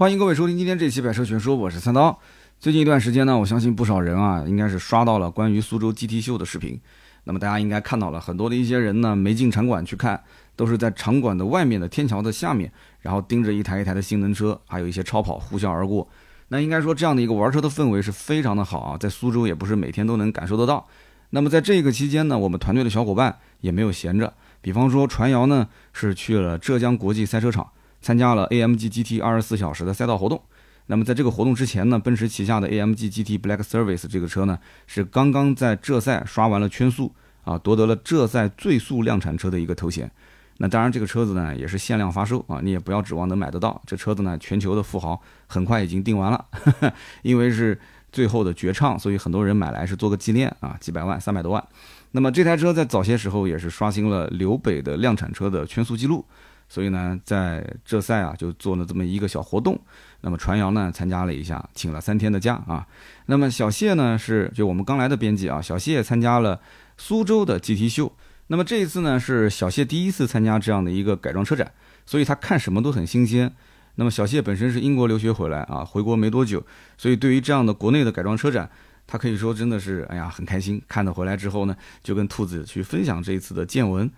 [0.00, 2.18] 欢迎各位收听今天这期百车全说，我是三刀。
[2.58, 6.80] 最近一段时间呢，我相信不少人啊，应该是刷到了关于苏州 GT 秀的视频。
[7.24, 10.18] 那么大家应该看到了很多的一些人呢，没进场馆去看，
[10.56, 16.08] 都是在场馆的外面的天桥的下面，然后盯着一台一台的性能车，还有一些超跑呼啸而过。
[16.48, 20.88] 那应该说这样的一个玩车的氛围是非常的好啊，在苏州也不是每天都能感受得到。
[21.28, 24.32] 那么在这个期间呢，我们团队的小伙伴也没有闲着，
[24.62, 27.70] 比方说传谣呢是去了浙江国际赛车场。
[28.00, 30.42] 参加了 AMG GT 二十四小时的赛道活动。
[30.86, 37.12] 那么在这个活动之前呢，奔驰旗下的 AMG GT Black Service 这个车呢，是刚刚在浙赛刷完了圈速
[37.44, 40.10] 啊，夺得了浙赛最速量产车的一个头衔。
[40.58, 43.80] 那当然，这个车子呢也是限量发售啊，你也不要指望能买得到。
[43.86, 46.44] 这车子呢，全球的富豪很快已经订完了，
[47.22, 51.64] 因为是最后的绝唱，所以很多人买来是做个纪念啊，几百万、三百多万。
[52.10, 56.24] 那么这台车在早些时候也是刷新了刘北的量产车的圈速记录。
[56.70, 59.78] 所以呢，在浙赛啊，就做了这么一个小活动。
[60.20, 62.86] 那么传谣呢，参加了一下，请了三天的假啊。
[63.26, 66.60] 那么小谢呢，是就我们刚来的编辑啊，小谢参加了
[66.96, 68.12] 苏州的 GT 秀。
[68.46, 71.72] 那么这一次呢，是小谢第一次参加这样的一个改装车展，
[72.06, 73.52] 所以他看什么都很新鲜。
[73.96, 76.64] 那么小谢本身是英国留学回来啊，回国没多久，
[76.96, 78.70] 所以对于这样的国内的改装车展，
[79.06, 80.80] 他可以说真的是哎呀很开心。
[80.86, 84.10] 看到回来之后呢，就跟兔子去分享这一次的见闻。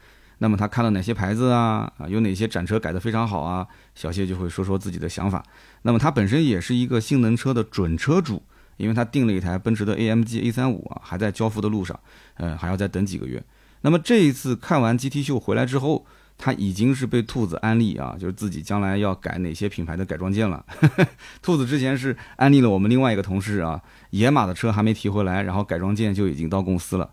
[0.43, 1.89] 那么他看了哪些牌子啊？
[1.99, 3.65] 啊，有哪些展车改得非常好啊？
[3.95, 5.41] 小谢就会说说自己的想法。
[5.83, 8.43] 那么他本身也是一个性能车的准车主，
[8.77, 11.99] 因为他订了一台奔驰的 AMG A35 啊，还在交付的路上，
[12.39, 13.41] 嗯，还要再等几个月。
[13.83, 16.05] 那么这一次看完 GT 秀回来之后，
[16.37, 20.65] 他已经是被兔子安利啊，就是自己将来要改哪些品牌的改装件了。
[21.41, 27.09] 兔子之前是安利了我们另外一个同事啊，野马的车还没提回来，然后改装件就已经到公司了。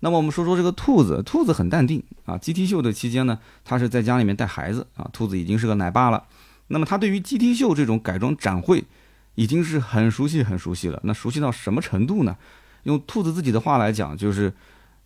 [0.00, 2.36] 那么我们说说这个兔子，兔子很淡定啊。
[2.36, 5.08] GT 秀的期间呢，他是在家里面带孩子啊。
[5.12, 6.24] 兔子已经是个奶爸了。
[6.68, 8.84] 那么他对于 GT 秀这种改装展会，
[9.34, 11.00] 已经是很熟悉很熟悉了。
[11.04, 12.36] 那熟悉到什么程度呢？
[12.84, 14.52] 用兔子自己的话来讲，就是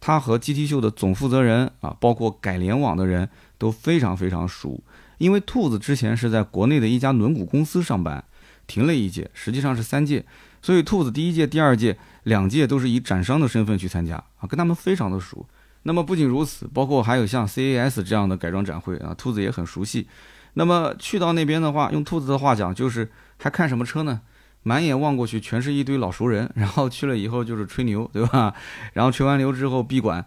[0.01, 4.80] 他和 GT 秀的总负责人啊，包括改联网的人都非常非常熟。
[5.19, 8.23] 因为兔子之前是在国内的一家轮毂公司上班，
[8.67, 10.24] 停了一届，实际上是三届。
[10.64, 11.98] 所以兔子第一届、第二届。
[12.23, 15.47] 两届都是以展商的身份去参加啊，跟他们非常的熟。
[15.83, 20.08] 那么不仅如此，包括还有像 CAS 这样的改装展会啊，兔子也很熟悉。
[20.55, 24.23] 那么去到那边的话，用兔子的话讲，就是还看什么车呢？
[24.63, 26.51] 满眼望过去全是一堆老熟人。
[26.55, 28.55] 然后去了以后就是吹牛，对吧？
[28.95, 30.25] 然后吹完牛之后闭馆，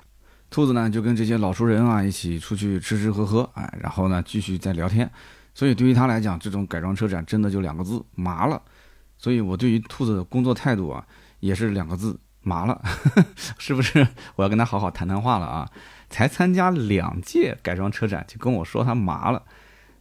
[0.52, 5.09] 兔子呢就跟这些老熟人啊一起出去吃吃喝喝，哎，然后呢继续再聊天。
[5.56, 8.62] 所以对于他来讲，这种改装车展真的就两个字：麻了。
[9.18, 11.06] 所以我对于兔子的工作态度啊。
[11.40, 12.82] 也是两个字，麻了，
[13.60, 14.08] 是不是？
[14.36, 15.70] 我要跟他好好谈谈话了啊！
[16.10, 19.44] 才参加两届改装车展，就跟我说他麻了。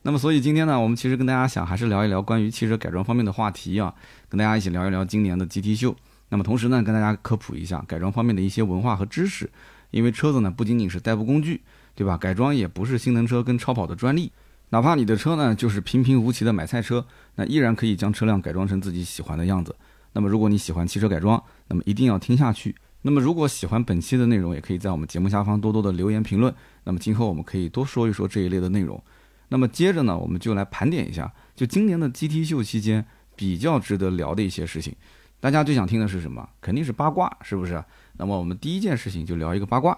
[0.00, 3.94] 那么，所以今天呢，我们其实跟大家想还是聊一聊关于汽车改装方面的话题啊，
[4.30, 5.94] 跟大家一起聊一聊今年的 GT 秀。
[6.30, 9.50] 那么，同时呢，跟大家科普一下改装方面的一些文化和知识。
[9.90, 11.60] 因为车子呢，不仅仅是代步工具，
[11.94, 12.16] 对吧？
[12.16, 14.32] 改装也不是性能车跟超跑的专利。
[14.70, 17.06] 哪怕你的车呢，就是平平无奇的买菜车，
[17.36, 19.74] 那依然可以将车辆改装成自己喜欢的样子。
[20.12, 22.74] 那么，如果你喜欢汽车改装，那么一定要听下去。
[23.02, 26.52] 那么，如果喜欢本期的内容，也可以在我们节目下方多多的留言评论。
[26.84, 29.00] 那么，今后我们可以多说一说这一类的内容。
[29.48, 33.06] 那么，接着呢，我们就来盘点一下，就今年的 GT 秀期间
[33.36, 34.92] 比较值得聊的一些事情。
[35.38, 36.48] 大家最想听的是什么？
[36.60, 37.84] 肯定是八卦，是不是？
[38.16, 39.96] 那么，我们第一件事情就聊一个八卦。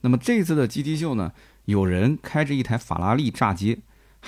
[0.00, 1.30] 那么，这次的 GT 秀呢，
[1.66, 3.76] 有人开着一台法拉利炸街，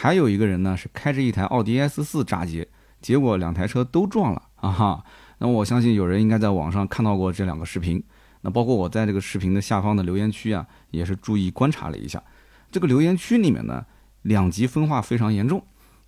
[0.01, 2.69] 还有一个人呢是开着一台奥迪 S 四炸街，
[3.01, 5.05] 结果两台车都撞了啊哈。
[5.39, 8.01] 那我相信有人应该在网上看到过这两个视频，
[8.43, 12.23] 那包括我在这个视频的下方的留言区啊，也是注意观察了一下，
[12.71, 13.85] 这个留言区里面呢，
[14.23, 15.61] 两极分化非常严重。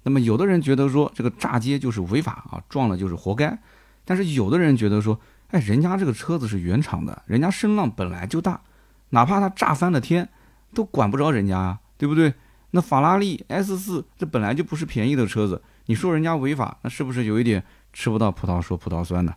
[0.05, 3.59] 那么有的人觉得说这个炸街就是违法啊，撞了就是活该，
[4.05, 5.19] 但是有的人觉得说，
[5.49, 8.61] 哎，人家这个车子是原厂的，人家声浪本来就大，
[9.09, 10.29] 哪怕它炸翻了天，
[10.73, 12.33] 都管不着人家啊，对不对？
[12.73, 17.65] 那法拉利 S 四这本来就不是便宜的车子，你说人家违法，那是不是有一点？
[17.93, 19.35] 吃不到葡萄说葡萄酸呢，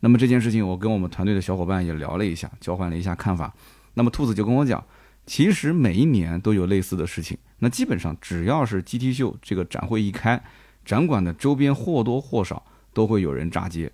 [0.00, 3.52] 那么这件事情我跟我们团队的小伙伴也聊了一下，交换了一下看法。
[3.92, 4.82] 那么兔子就跟我讲，
[5.26, 7.36] 其实每一年都有类似的事情。
[7.58, 10.42] 那基本上只要是 GT 秀这个展会一开，
[10.82, 13.92] 展馆的周边或多或少都会有人炸街。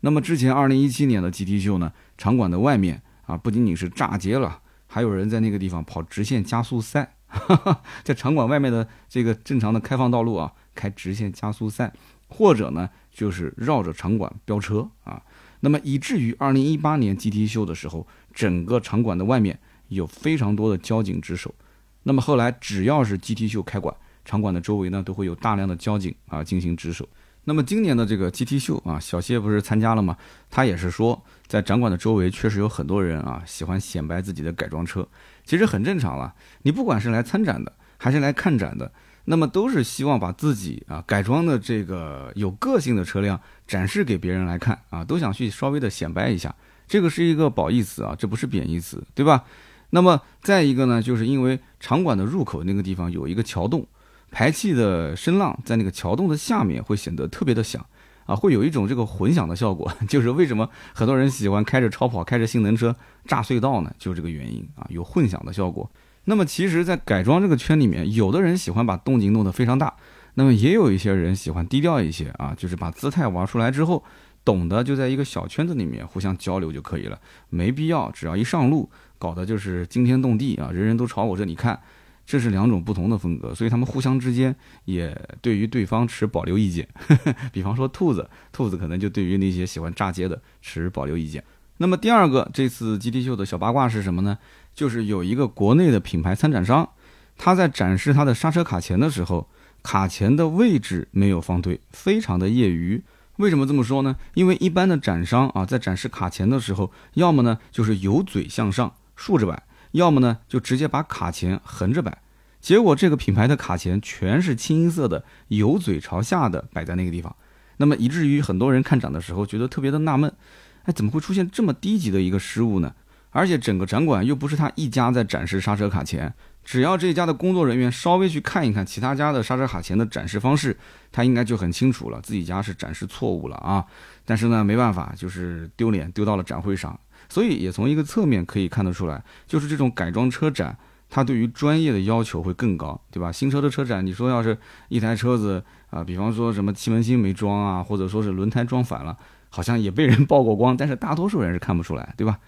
[0.00, 11.92] 那么之前2017年的 GT 秀呢，场馆的外面啊不仅仅是炸街了，还有人在那个地方跑直线加速赛，哈 在场馆外面的这个正常的开放道路啊开直线加速赛，
[12.28, 12.88] 或者呢。
[13.14, 15.22] 就是绕着场馆飙车啊，
[15.60, 18.04] 那么以至于二零一八年 GT 秀的时候，
[18.34, 21.54] 整个场馆的外面有非常多的交警值守。
[22.02, 23.94] 那么后来只要是 GT 秀开馆，
[24.24, 27.08] 场馆的周围呢都会有大量的交警啊进行值守。
[27.44, 30.16] 那么今年的这个 GT 秀啊，小谢不是参加了吗？
[30.50, 35.06] 他也是说，在展馆的周围确实有很多人啊，喜欢显摆自己的改装车，
[35.44, 36.34] 其实很正常了。
[36.62, 38.90] 你不管是来参展的，还是来看展的，
[39.26, 46.54] 那么都是希望把自己啊改装的这个有个性的车辆展示给别人来看啊，都想去稍微的显摆一下。
[46.86, 49.44] 这个是一个褒义词啊，这不是贬义词，对吧？
[49.90, 53.86] 那么再一个呢，就是因为场馆的入口那个地方有一个桥洞。
[54.30, 57.86] 排气的声浪在那个桥洞的下面会显得特别的响
[58.26, 59.90] 啊，会有一种这个混响的效果。
[60.08, 62.94] 就是为什么很多人喜欢开着超跑、开着性能车
[63.26, 63.92] 炸隧道呢？
[63.98, 65.90] 就是这个原因啊，有混响的效果。
[66.24, 69.94] 那么其实，在改装这个圈里面，有的人喜欢把动静弄得非常大，
[70.34, 74.02] 那么也有一些人喜欢低调一些啊，就是把姿态玩出来之后，
[74.42, 81.78] 懂得就在一个小圈子里面互相交流就可以了，没必要只要一上路搞的就是惊天动地啊，人人都朝我这里看。
[82.26, 84.54] 这是两种不同的风格，所以他们互相之间
[84.84, 86.88] 也对于对方持保留意见。
[87.52, 91.44] 比方说兔子，兔子可能就对于那些喜欢炸街的持保留意见。
[91.78, 94.38] 那么第二个，这次 GT 秀的小八卦是什么呢？
[94.74, 96.88] 就是有一个国内的品牌参展商，
[97.36, 99.48] 他在展示他的刹车卡钳的时候，
[99.82, 103.02] 卡钳的位置没有放对，非常的业余。
[103.36, 104.16] 为什么这么说呢？
[104.34, 109.62] 因为一般的展商啊，在展示卡钳的时候，要么呢就是由嘴向上竖着摆。
[109.94, 112.18] 要么呢，就直接把卡钳横着摆，
[112.60, 117.34] 结果这个品牌的卡钳全是清一色的油嘴朝下的摆在那个地方，
[117.76, 120.34] 那么以至于很多人看展的时候觉得特别的纳闷，
[120.82, 122.92] 哎，怎么会出现这么低级的一个失误呢？
[123.30, 130.76] 而且整个展馆又不是他一家在展示刹车卡钳，只要这家的工作人员稍微去看一看其他家的刹车卡钳的展示方式，
[131.12, 133.84] 他应该就很清楚了自己家是展示错误了啊。
[134.24, 136.98] 但是呢，没办法，就是丢脸丢到了展会上。
[137.28, 140.76] 所以也从一个侧面可以看得出来，就是这种改装车展，
[141.10, 143.30] 它对于专业的要求会更高，对吧？
[143.30, 144.56] 新车的车展，你说要是
[144.88, 149.16] 一台车子啊，比方说什么气门芯没装啊，或者说是轮胎装反了，
[149.48, 152.38] 好像也被人曝过光，但是大多数人是看不出来，对吧？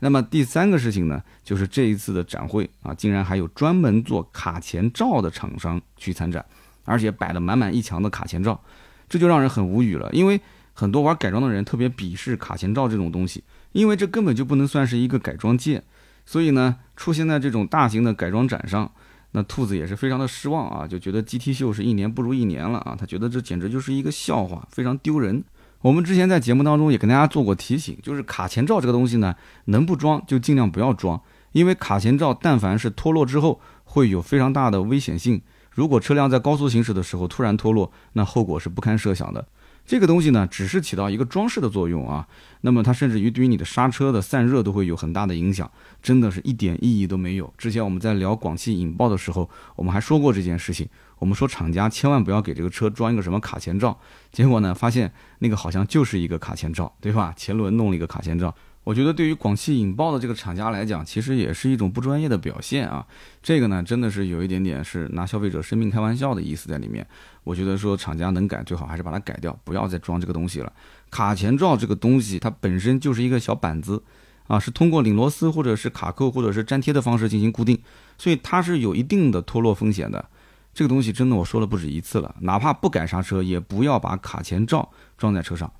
[0.00, 6.44] 那么第三个事情呢，就是这一次的展会啊，竟然还有专门做卡钳罩的厂商去参展，
[6.84, 8.60] 而且摆了满满一墙的卡钳罩，
[9.08, 10.38] 这就让人很无语了，因为
[10.74, 13.42] 很多玩改装的人特别鄙视卡钳罩这种东西。
[13.76, 15.84] 因为这根本就不能算是一个改装件，
[16.24, 18.90] 所以呢，出现在这种大型的改装展上，
[19.32, 25.44] 那兔子也是非常的失望啊，就觉得 GT 秀是一年不如一年了啊，他觉得这简直就是一个笑话，非常丢人。
[25.82, 29.36] 我们之前在节目当中也跟大家做过提醒，就是卡钳罩这个东西呢，
[29.66, 31.20] 能不装就尽量不要装，
[31.52, 35.42] 因为卡钳罩但凡是脱落之后，会有非常大的危险性。
[35.70, 39.46] 如果车辆在高速行驶的时候突然脱落，那后果是不堪设想的。
[39.86, 42.26] 这个东西呢，只是起到一个装饰的作用啊，
[42.62, 45.70] 那么它甚至于对于你的刹车的散热都会有很大的影响，
[46.02, 47.54] 真的是一点意义都没有。
[47.56, 50.88] 之前我们在聊广汽引爆的时候，我们还说过这件事情，
[51.20, 53.96] 我们说厂家千万不要给这个车装一个什么卡钳罩，
[54.32, 57.32] 结果呢，发现那个好像就是一个卡钳罩，对吧？
[57.36, 58.52] 前轮弄了一个卡钳罩。
[58.86, 63.04] 我觉得对于广汽引爆的这个厂家来讲，其实也是一种不专业的表现啊。
[63.42, 67.04] 这个呢，真的是有一点点是拿消费者生命开玩笑的意思在里面。
[67.42, 70.72] 我觉得说厂家能改，最好还是把它改掉，不要再装这个东西了。
[71.10, 74.00] 卡钳罩这个东西，它本身就是一个小板子
[74.46, 77.76] 啊，是通过拧螺丝或者是卡扣或者是粘贴的方式进行固定，
[78.16, 80.24] 所以它是有一定的脱落风险的。
[80.72, 84.88] 这个东西真的我说了不止一次了，哪怕不改刹车，也不要把卡钳罩
[85.18, 85.72] 装在车上。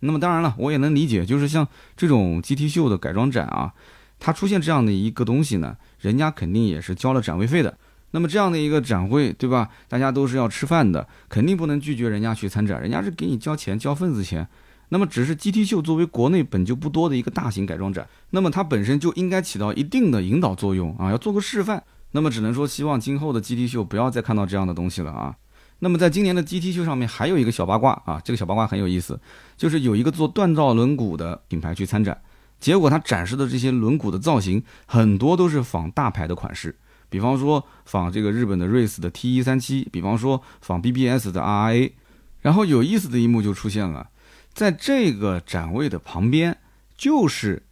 [0.00, 1.66] 那么当然了，我也能理解，就是像
[1.96, 3.72] 这种 GT 秀的改装展啊，
[4.18, 7.76] 它出现这样的一个东西呢，人家肯定也是交了展位费的。
[8.12, 9.68] 那么这样的一个展会，对吧？
[9.88, 14.48] 大家都是要吃饭的，肯定不能拒绝人家去参展，人家是给你交钱，交份子钱。
[14.88, 21.80] 那么只是 GT 秀作为国内本就不多的一个大型改装展，那么它本身就应该起到一定的引导作用啊，要做个示范。
[22.10, 25.36] 那么只能说希望今后的 GT 秀不要再看到这样的东西了啊。
[25.82, 29.18] 那么在今年的 GT 秀上面还有一个小八卦啊，这个小八卦很有意思，
[29.56, 32.20] 就是有一个做锻造轮毂的品牌去参展，
[32.60, 36.76] 结果他展示的这些轮毂的造型很多都是仿大牌的款式，
[37.08, 41.92] 比方说仿这个日本的瑞斯的 T 一三七，比方说仿 BBS 的 RA，
[42.40, 44.10] 然后有意思的一幕就出现了，
[44.52, 46.58] 在这个展位的旁边
[46.94, 47.62] 就是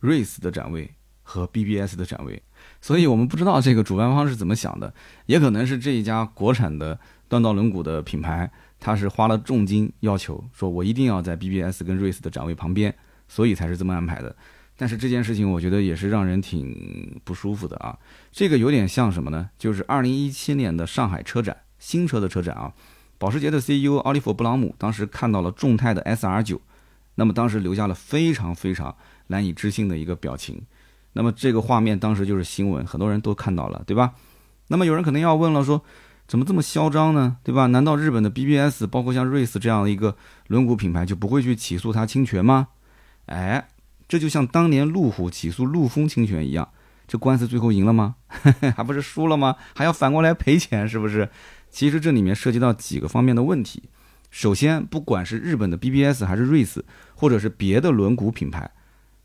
[0.00, 0.92] 瑞斯的展位
[1.22, 2.42] 和 BBS 的展位，
[2.82, 4.92] 所以我们不知道这个主办方是怎么想的，
[5.24, 7.00] 也可能是这一家国产的。
[7.28, 12.94] 锻造轮毂的品牌，他是花了重金要求，说我一定要在 BBS 跟 Race 的展位旁边，
[13.28, 14.34] 所以才是这么安排的。
[14.76, 17.96] 但是这件事情，我觉得也是让人挺不舒服的啊。
[18.32, 19.48] 这个有点像什么呢？
[19.56, 22.72] 就是2017年的上海车展，新车的车展啊。
[23.16, 26.58] 保时捷的 CEO 奥利弗·布朗姆当时看到了众泰的 SR9，
[27.14, 28.94] 那么当时留下了非常非常
[29.28, 30.60] 难以置信的一个表情。
[31.12, 34.14] 那么这个画面当时就是新闻，很多人都看到了，对吧？
[34.66, 35.80] 那么有人可能要问了，说。
[36.26, 37.36] 怎么这么嚣张呢？
[37.42, 37.66] 对吧？
[37.66, 40.16] 难道日本的 BBS，包括像瑞斯这样的一个
[40.46, 42.68] 轮毂品牌，就不会去起诉它侵权吗？
[43.26, 43.68] 哎，
[44.08, 46.68] 这就像当年路虎起诉陆风侵权一样，
[47.06, 48.16] 这官司最后赢了吗？
[48.76, 49.56] 还不是输了吗？
[49.74, 51.28] 还要反过来赔钱，是不是？
[51.70, 53.82] 其实这里面涉及到几个方面的问题。
[54.30, 58.70] 首先，不管是日本的 BBS 还是瑞斯，或者是别的轮毂品牌，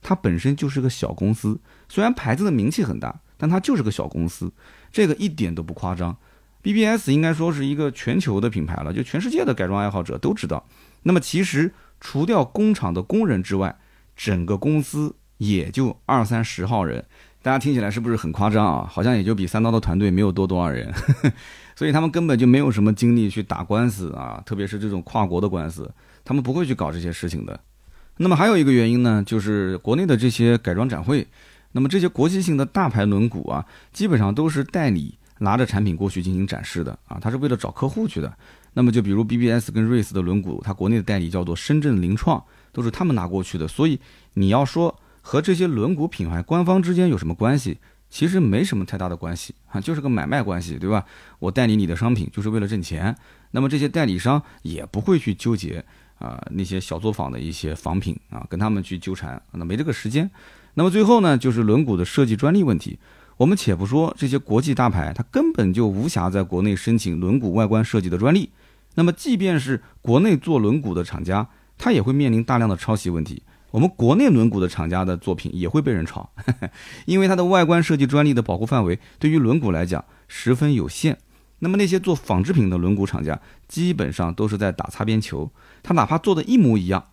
[0.01, 4.51] 它本身就是个小公司，虽然牌子的名气很大，但它就是个小公司，
[4.91, 6.15] 这个一点都不夸张。
[6.61, 10.65] BBS 应该说是一个全球的品牌了，就全世界的改装爱好者都知道。
[11.03, 13.77] 那么其实除掉工厂的工人之外，
[14.15, 17.05] 整个公司也就二三十号人，
[17.41, 18.85] 大家听起来是不是很夸张啊？
[18.91, 20.93] 好像也就比三刀的团队没有多多少人，
[21.77, 25.89] 所以他们根本就没有什么精力去打官司啊，特别是这种跨国的官司，
[26.25, 27.57] 他们不会去搞这些事情的。
[28.17, 31.25] 那么还有一个原因呢，就是国内的这些改装展会，
[31.71, 35.18] 那么这些国际性的大牌轮毂啊，基本上都是代理。
[35.39, 38.31] 拿着产品过去进行展示的啊，他是为了找客户去的。
[38.73, 42.41] 那么就比如 BBS 跟瑞斯的轮毂，它国内的代理叫做深圳凌创，
[42.71, 43.67] 都是他们拿过去的。
[43.67, 43.99] 所以
[44.35, 47.79] 你要说和这些轮毂品牌官方之间有什么关系，
[48.09, 51.03] 其实没什么太大的关系啊，就是个买卖关系，对吧？
[51.39, 53.15] 我代理你的商品就是为了挣钱。
[53.51, 55.83] 那么这些代理商也不会去纠结
[56.19, 60.29] 啊那些小作坊的一些仿品啊，跟他们去纠缠，那没这个时间。
[60.75, 62.99] 那么最后呢，就是轮毂的设计专利问题。
[63.39, 68.49] 我们且不说这些国际大牌，它根本就无暇在国内申请轮毂外观设计的专利。
[68.95, 73.41] 那么，即便是国内做轮毂的厂家，它也会面临大量的抄袭问题。
[73.71, 76.29] 我们国内轮毂的厂家的作品也会被人抄，
[77.07, 81.17] 因为它的外观设计专利的保护范围对于轮毂来讲十分有限。
[81.59, 85.49] 那么那些做纺织品的轮毂厂家，基本上都是在打擦边球。
[85.81, 87.05] 他哪怕做的一模一样，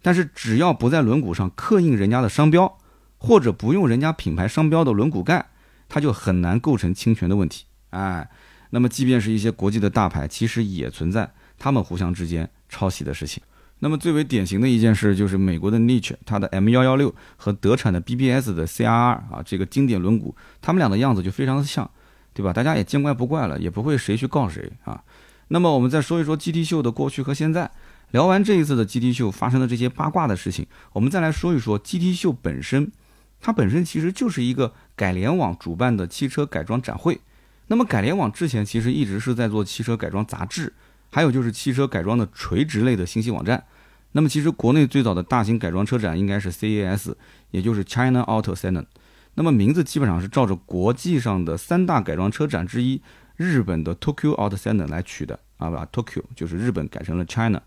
[0.00, 2.78] 但是只要不在轮毂上刻印人家的商标，
[3.18, 5.48] 或者不用人家品牌商标的轮毂盖。
[5.92, 8.26] 它就很难构成侵权的问题，哎，
[8.70, 13.42] 那么即便是一些国际的大牌，其实也存在他们互相之间抄袭的事情。
[13.80, 20.32] 那么最为典型的一件事就是美国的 Niche，它的 M 幺幺六和德产的 BBS 的 CRR 啊，这个经典轮毂，
[20.62, 21.90] 他们俩的样子就非常的像，
[22.32, 22.54] 对吧？
[22.54, 25.04] 大家也见怪不怪了，也不会谁去告谁啊。
[25.48, 27.70] 那么我们再说一说 GT 秀的过去和现在。
[28.12, 32.90] 聊完这一次的 GT 秀发生的这些八卦的事情，我们再来说一说 GT 秀本身。
[33.42, 37.20] 它本身其实就是一个改联网主办的汽车改装展会。
[37.66, 40.72] 那么改联网之前其实一直是在做汽车改装杂志，
[41.10, 43.64] 还有就是汽车改装的垂直类的信息网站。
[44.12, 47.14] 那么其实国内最早的大型改装车展应该是 CES，
[47.50, 48.86] 也就是 China Auto Salon。
[49.34, 53.02] 那么名字基本上是照着国际上的三大改装车展之一
[53.36, 57.60] 日本的 Tokyo Auto Salon 来取的啊，把 Tokyo 就是日本改成了 China。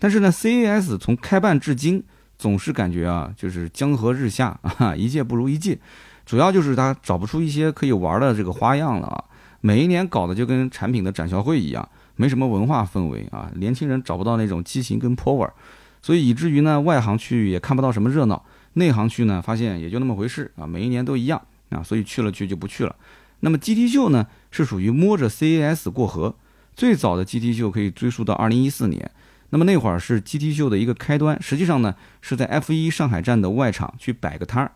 [0.00, 2.02] 但是呢，CES 从开办至今。
[2.42, 5.78] 总是感觉啊，就是江河日下 啊，一届不如一届。
[6.26, 9.24] 主要就是他找不出一些可以玩的这个花样了啊。
[9.60, 15.54] 每一年搞的就跟产品的展销会一样，没什么文化氛围啊，年轻人找不到那种激情跟坡味儿，
[16.02, 20.66] 所以以至于呢，外行去也看不到什么热闹，内行去呢，发现也就那么回事啊。
[20.66, 22.96] 每一年都一样啊，所以去了去就不去了。
[23.38, 26.34] 那么 GT 秀呢，是属于摸着 CES 过河，
[26.74, 29.08] 最早的 GT 秀可以追溯到二零一四年。
[29.52, 34.72] 那么那会儿是 GT 秀的一个开端，实际上呢是在 F1 上海站的外场去摆个摊儿。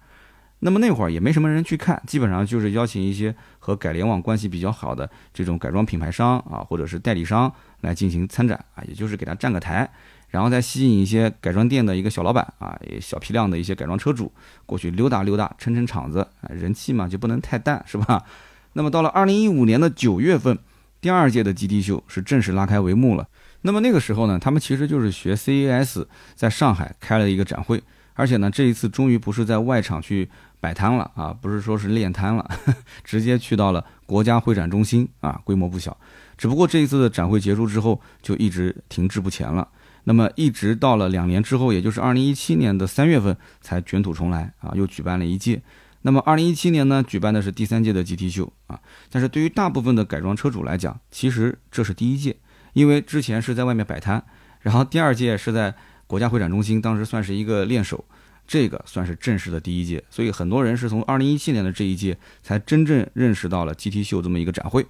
[0.59, 9.91] 那么那会儿也没什么人去看，基本上就是邀请一些和改联网关系比较好的这种改装品牌商啊，或者是代理商来进行参展啊，也就是给他站个台，
[10.29, 14.31] 然后再吸引一些改装店的一个小老板啊，也小批量的一些改装车主
[14.67, 18.23] 过去溜达溜达，撑撑场子，人气嘛就不能太淡，是吧？
[18.75, 20.59] 那么到了二零一五年的九月份，
[21.01, 23.27] 第二届的 GT 秀是正式拉开帷幕了。
[23.63, 27.83] 那么那个时候呢，他们其实就是学 CES 在上海开了一个展会，
[28.15, 30.29] 而且呢，这一次终于不是在外场去
[30.61, 32.49] 摆摊了啊，不是说是练摊了，
[33.03, 35.97] 直接去到了国家会展中心啊，规模不小。
[36.39, 39.67] 只不过这一次的展会结束之后，就一直停滞不前了。
[40.05, 45.61] 那么一直到了两年之后，也就是二零一七年的三月份才卷土重来啊，又举办了一届。
[46.03, 48.79] 那么二零一七年呢，举办的是第三届的 GT 秀啊，
[49.11, 52.37] 但是对于大部分的改装车主来讲，其实这是第一届。
[52.77, 54.23] 因为之前是在外面摆摊，
[54.61, 55.75] 然后第二届是在
[56.07, 58.05] 国家会展中心，当时算是一个练手，
[58.47, 64.85] 这个算是正式的第一届，所以很多人是从二零一七年的这一届才真正认识到了 GT 秀这么一个展会。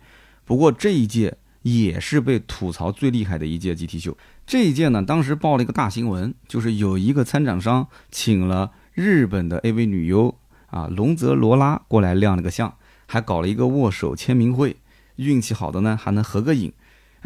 [0.45, 4.19] 不过这一届也是被吐槽最厉害的一届 GT 秀。
[4.45, 12.75] 这一届呢，当时报了一个大新闻，就是有一个参展商请了日本的 AV 女优啊龙泽罗拉过来亮了个相，
[13.07, 14.75] 还搞了一个握手签名会，
[15.15, 16.73] 运气好的呢还能合个影。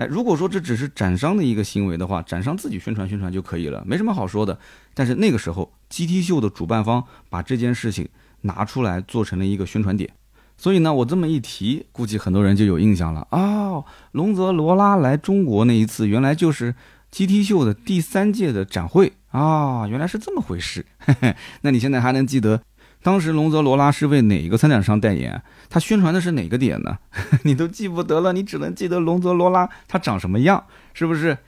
[0.01, 4.59] 哎，如果说这只是展商的一个行为的话，展商自己宣传宣传就可以了，没什么好说的。
[4.95, 8.09] 但是那个时候，GT 秀的主办方把这件事情
[8.41, 10.09] 拿出来做成了一个宣传点。
[10.57, 13.85] 所以呢，我这么一提，估计很多人就有印象了啊。
[14.13, 16.75] 龙泽罗拉来中国那一次，原来就是
[17.13, 20.87] GT 秀的第三届的展会啊，原来是这么回事。
[21.61, 22.63] 那你现在还能记得
[23.03, 25.43] 当时龙泽罗拉是为哪一个参展商代言？
[25.69, 26.99] 他宣传的是哪个点呢？
[27.45, 31.39] 你都记不得了，你只能记得龙泽罗拉它长什么样，是不是？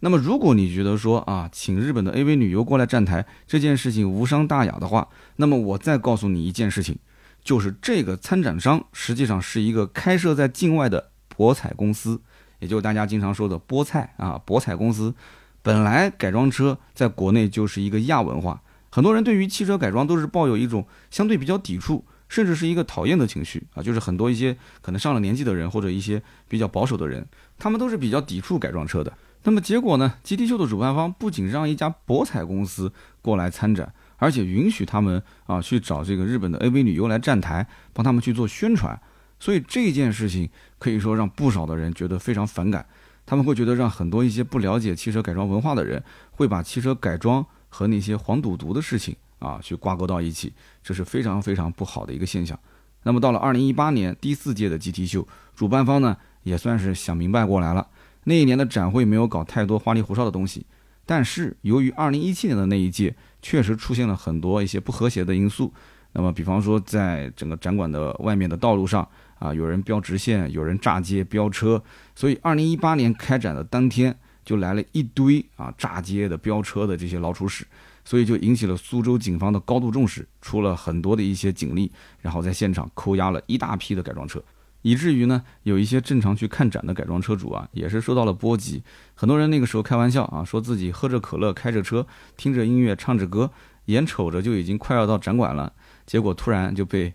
[0.00, 6.98] 那么，如果你觉得说啊，请日本的 AV 女优过来站台这件事情无伤大雅的话，那么我再告诉你一件事情，
[7.42, 12.20] 就是这个参展商实际上是一个开设在境外的博彩公司，
[12.60, 15.14] 也就是大家经常说的菠菜啊，博彩公司。
[15.60, 18.62] 本来改装车在国内就是一个亚文化，
[18.98, 27.24] 很多人对于汽车改装都是抱有一种相对比较抵触，甚至是一个讨厌的情绪啊，就是很多一些可能上了年纪的人或者一些比较保守的人，
[27.60, 29.12] 他们都是比较抵触改装车的。
[29.44, 39.00] 那么结果呢？GT 秀的主办方不仅让一家博彩公司过来参展，而且允许他们啊去找这个日本的 AV 女优来站台，帮他们去做宣传。
[39.38, 40.50] 所以这件事情
[40.80, 42.84] 可以说让不少的人觉得非常反感。
[43.24, 46.02] 他们会觉得让很多一些不了解汽车改装文化的人，
[46.32, 52.58] 会把汽车改装和那些黄赌毒的事情啊去挂钩到一起，这是非常非常不好的一个现象。
[53.04, 57.86] 那么到了2018年第四届的 GT 秀，主办方呢也算是想明白过来了。
[58.24, 60.66] 那一年的展会没有搞太多花里胡哨的东西，
[61.06, 65.72] 但是由于2017年的那一届确实出现了很多一些不和谐的因素，
[66.12, 69.08] 那么比方说在整个展馆的外面的道路上
[69.38, 71.82] 啊，有人飙直线，有人炸街飙车，
[72.14, 74.14] 所以2018年开展的当天
[74.48, 77.66] 就来了一堆啊炸街的飙车的这些老鼠屎，
[78.02, 84.42] 所以就引起了苏州警方的高度重视，出了很多的一些警力，然后在现场扣押了一大批的改装车。
[84.80, 88.82] 以至于呢，有一些正常去看展的改装车主啊，也是受到了波及。
[89.14, 92.06] 很多人那个时候开玩笑啊，说自己喝着可乐，开着车，
[92.38, 93.50] 听着音乐，唱着歌，
[93.84, 95.70] 眼瞅着就已经快要到展馆了，
[96.06, 97.12] 结果突然就被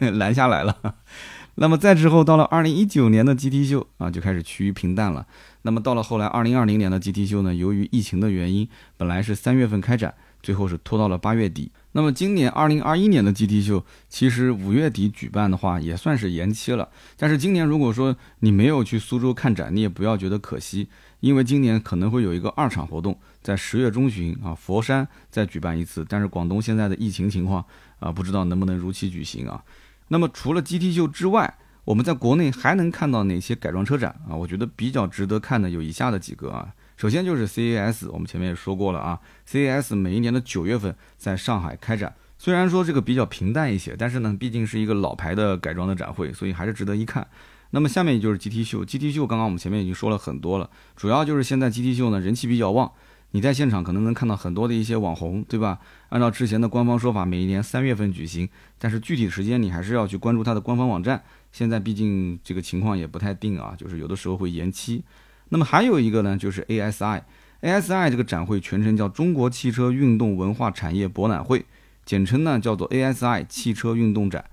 [0.14, 0.96] 拦下来了。
[1.56, 5.26] 那么再之后，到了二零一九年的 GT 秀啊，就开始趋于平淡了。
[5.62, 11.70] 那么到了后来二零二零年的 GT 秀呢，由于疫情的原因，本来是三月份开展，最后是拖到了八月底。
[11.92, 16.88] 那么今年二零二一年的 GT 秀，其实五月底举办的话也算是延期了。
[17.16, 20.88] 但是今年如果说你没有去苏州看展，你也不要觉得可惜，
[21.20, 26.04] 因为今年可能会有一个二场活动，在十月中旬啊，佛山再举办一次。
[26.08, 27.64] 但是广东现在的疫情情况
[28.00, 29.62] 啊，不知道能不能如期举行啊。
[30.08, 34.36] 那么除了 GT 秀之外，我们在国内还能看到哪些改装车展啊？
[34.36, 36.72] 我觉得比较值得看的有以下的几个啊。
[36.96, 39.18] 首先就是 CAS，我们前面也说过了啊
[39.48, 42.14] ，CAS 每一年的九月份在上海开展。
[42.38, 47.26] 虽然说这个比较平淡一些，但是呢，毕竟是一个老牌的改装的展会，所以还是值得一看。
[47.70, 52.92] 那么下面就是 GT 秀，GT 秀刚刚我们前面已经说了很多了，主要就是现在 GT 秀呢人气比较旺，
[53.30, 55.80] 你在现场可能能看到很多的一些网红，对吧？
[56.10, 61.24] 按照之前的官方说法，每一年三月份举行，但是具体时间你还是要去关注它的官方网站。
[61.52, 65.04] 现在毕竟这个情况也不太定啊，就是有的时候会延期。
[65.50, 71.66] 那么还有一个呢，就是 ASI，ASI 这个展会全称叫中国汽车运动文化产业博览会，
[72.06, 74.44] 简称呢叫做 ASI 汽车运动展。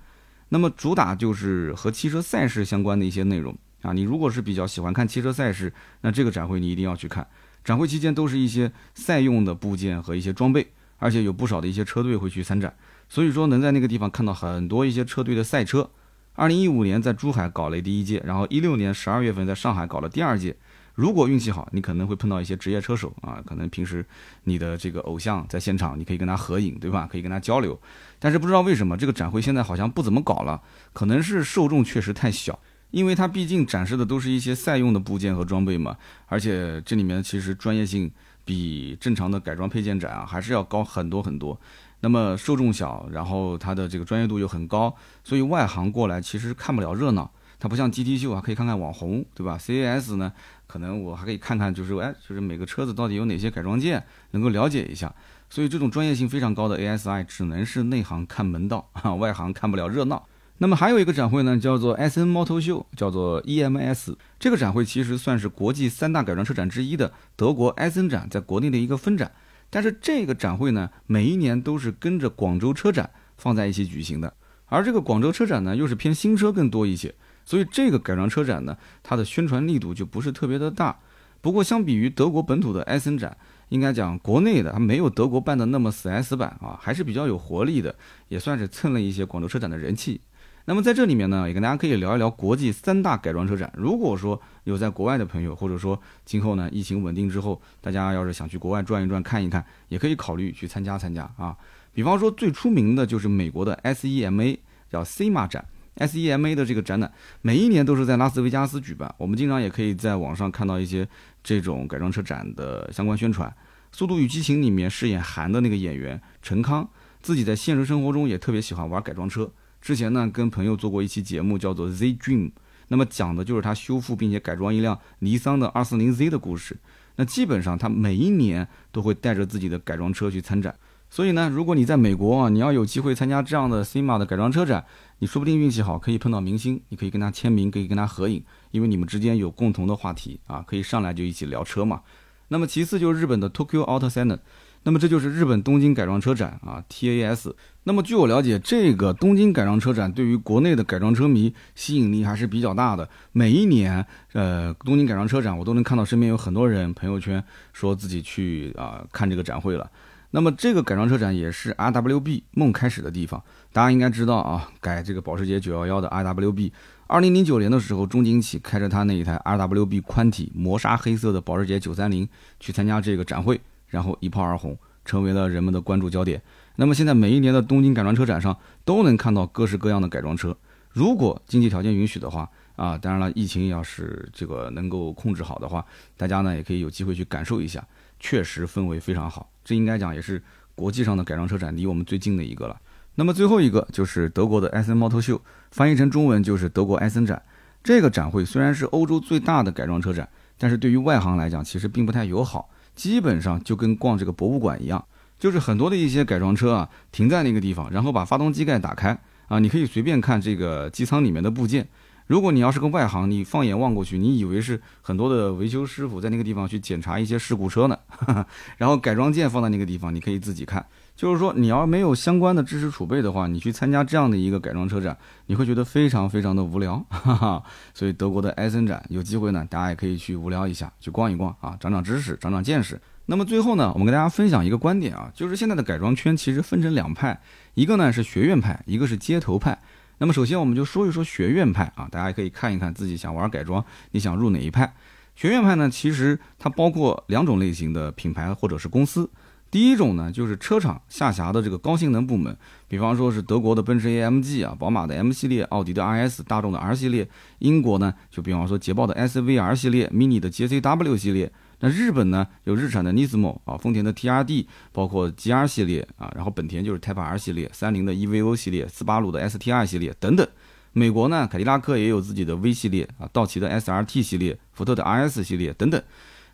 [0.49, 3.93] 那么主打就是和汽车赛事相关的一些内容啊。
[3.93, 7.25] 你如果是比较喜欢看汽车赛事，那这个展会你一定要去看。
[7.63, 12.73] 展会期间都是一些赛用的部件和一些装备，而且有不少的一些车队会去参展，
[13.07, 15.89] 所以说能在那个地方看到很多一些车队的赛车。
[16.35, 20.55] 二零一五年在珠海搞了第一届，然后一六年十二月份在上海搞了第二届。
[20.95, 24.05] 如果运气好，你可能会碰到一些职业车手啊，可能平时
[24.43, 27.07] 你的这个偶像在现场，你可以跟他合影，对吧？
[27.09, 27.79] 可以跟他交流。
[28.19, 30.61] 但是不知道为什么这个展会现在好像不怎么搞了，
[30.91, 32.59] 可能是受众确实太小，
[32.91, 38.11] 因为它毕竟展示的都是一些赛用的部件和装备嘛，而且这里面其实专业性
[38.43, 41.57] 比正常的改装配件展啊还是要高很多很多。
[42.01, 47.31] 那么受众小，然后它的这个专业度又很高，所以外行过来其实看不了热闹。
[47.61, 50.31] 它不像 GT 秀啊，可以看看网红，对吧？CAS 呢，
[50.65, 55.13] 可能我还可以看看，就是哎，就是每个车子到底有哪些改装件，能够了解一下。
[55.49, 60.25] 所以这种专业性非常高的 ASI 只能是内行看门道啊， 外行看不了热闹。
[60.59, 64.15] 那么还有一个展会呢，叫做 SN 猫头秀叫做 EMS。
[64.39, 69.31] 这个展会其实算是国际三大改装车展之一的德国 SN 展在国内的一个分展。
[69.69, 74.33] 但是这个展会呢，每一年都是跟着广州车展放在一起举行的，
[74.65, 77.13] 而这个广州车展呢，又是偏新车更多一些。
[77.45, 80.99] 所以这个改装车展呢，它的宣传力度就不是特别的大。
[81.41, 83.35] 不过相比于德国本土的埃森展，
[83.69, 87.95] 应该讲国内的它没有德国办的那么死 S 版啊，还是比较有活力的，
[88.27, 90.21] 也算是蹭了一些广州车展的人气。
[90.69, 93.73] 那么在这里面呢，也跟大家可以聊一聊国际三大改装车展。
[93.75, 101.57] 如果说有在国外的朋友，或者说今后呢疫情稳定之后，大家要是想去国外转一转看一看，也可以考虑去参加参加啊。
[101.91, 104.59] 比方说最出名的就是美国的 SEMA，
[104.91, 105.65] 叫 SEMA 展。
[105.95, 109.11] SEMA 的这个展览，每一年都是在拉斯维加斯举办。
[109.17, 111.07] 我们经常也可以在网上看到一些
[111.43, 113.49] 这种改装车展的相关宣传。
[113.91, 116.87] 《速度与激情》里面饰演韩的那个演员陈康，
[117.23, 119.51] 自己在现实生活中也特别喜欢玩改装车。
[119.81, 122.51] 之前呢，跟朋友做过一期节目，叫做 Z Dream，
[122.89, 126.77] 那么讲的就是他修复并且改装一辆尼桑的 240Z 的故事。
[127.15, 130.73] 那基本上他每一年都会带着自己的改装车去参展。
[131.09, 134.85] 所以呢，如果你在美国啊，你要有机会参加这样的 SEMA 的改装车展，
[135.17, 142.01] 你说不定运气好，可以碰到明星，你可以跟他签名，可以跟他合影，因为你们之间有共同的话题啊，可以上来就一起聊车嘛。
[142.49, 144.39] 那么其次就是日本的 Tokyo Auto Salon，
[144.83, 147.51] 那么这就是日本东京改装车展啊，TAS。
[147.83, 153.07] 那么据我了解，这个东京改装车展对于国内的改装车迷吸引力还是比较大的。
[153.31, 159.89] 每一年，呃，东京改装车展我都能看到身边有很多人朋友圈说自己去啊看这个展会了。
[160.31, 166.71] 那么这个改装车展也是 RWB 梦开始的地方，大家应该知道啊，改这个保时捷911的 RWB，
[167.07, 172.27] 二零零九年的时候，中景启开着他那一台 RWB 宽体磨砂黑色的保时捷930
[172.59, 173.59] 去参加这个展会，
[173.89, 176.41] 然后一炮而红，成为了人们的关注焦点。
[176.77, 180.55] 那么现在每一年的东京改装车展上都能看到各式各样的改装车，
[180.91, 187.85] 如果经济条件允许的话啊，当然了，疫情要是这个能够控制好的话，大家呢也可以有机会去感受一下。
[188.21, 190.41] 确实氛围非常好，这应该讲也是
[190.75, 192.79] 国际上的改装车展离我们最近的一个了。
[193.15, 197.41] 那么最后一个就是德国的埃森猫头秀，翻译成中文就是德国埃森展。
[197.81, 205.01] 这个展会虽然是欧洲最大的改装车展，但是对于外行来讲其实并不太友好，基本上就跟逛这个博物馆一样，
[205.39, 211.87] 就是很多的一些改装车啊停在那个地方，然后把发动机盖打开啊，你可以随便看这个机舱里面的部件。
[212.27, 217.97] 如果你要是个外行，你放眼望过去，你以为是很多的维修师傅在那个地方去检查一些事故车呢，
[218.75, 220.85] 然后改装件放在那个地方，你可以自己看。
[221.19, 226.95] 就是说，你要没有相关的知识储备的话，你去参加这样的一个改装车展，你会觉得非常非常的无聊。
[227.11, 227.61] 哈哈。
[227.93, 232.97] 所以德国的埃森展有机会呢，大家也可以去无聊一下，去逛一逛啊，长长知识，长长见识。
[233.25, 237.37] 那么最后呢，我们跟大家分享一个观点啊，就是现在的改装圈其实分成两派，
[237.73, 239.77] 一个呢是学院派，一个是街头派。
[240.19, 244.93] 那么首先我们就说一说学院派啊，大家可以看一看自己想玩改装，你想入哪一派？
[245.35, 249.29] 学院派呢，其实它包括两种类型的品牌或者是公司。
[249.71, 252.55] 第一种呢，就是车厂下辖的这个高性能部门，
[252.87, 257.27] 比方说是德国的奔驰 AMG 啊，宝马的 M 系列，奥迪的 RS，大众的 R 系列，
[257.59, 261.51] 英国呢就比方说捷豹的 SVR 系列，Mini 的 JCW 系列。
[261.81, 270.45] 那日本呢，有日产的 Nismo 啊，丰田的 TRD，包括 GR 系列啊，然后本田就是 Type R 系列，三菱的 EVO 系列，斯巴鲁的 STI 系列等等。
[270.91, 276.01] 美国呢，凯迪拉克也有自己的 V 系列啊，道奇的 SRT 系列，福特的 RS 系列等等。